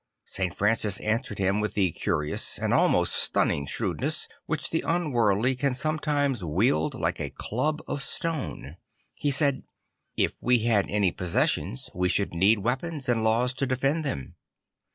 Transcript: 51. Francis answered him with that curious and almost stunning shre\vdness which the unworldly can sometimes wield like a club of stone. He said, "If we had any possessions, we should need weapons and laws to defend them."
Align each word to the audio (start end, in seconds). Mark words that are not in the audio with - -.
51. 0.25 0.55
Francis 0.55 0.97
answered 1.01 1.37
him 1.37 1.59
with 1.59 1.75
that 1.75 1.93
curious 1.93 2.57
and 2.57 2.73
almost 2.73 3.13
stunning 3.13 3.67
shre\vdness 3.67 4.27
which 4.47 4.71
the 4.71 4.81
unworldly 4.83 5.53
can 5.55 5.75
sometimes 5.75 6.43
wield 6.43 6.95
like 6.95 7.19
a 7.19 7.29
club 7.29 7.83
of 7.87 8.01
stone. 8.01 8.77
He 9.13 9.29
said, 9.29 9.61
"If 10.17 10.33
we 10.41 10.63
had 10.63 10.89
any 10.89 11.11
possessions, 11.11 11.87
we 11.93 12.09
should 12.09 12.33
need 12.33 12.63
weapons 12.65 13.07
and 13.07 13.23
laws 13.23 13.53
to 13.53 13.67
defend 13.67 14.03
them." 14.03 14.37